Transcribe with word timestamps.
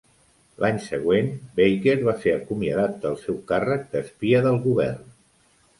L'any 0.63 0.79
següent, 0.85 1.29
Baker 1.59 1.95
va 2.09 2.15
ser 2.25 2.33
acomiadat 2.39 2.99
del 3.05 3.21
seu 3.27 3.39
càrrec 3.53 3.89
d'espia 3.95 4.45
del 4.49 4.63
govern. 4.71 5.11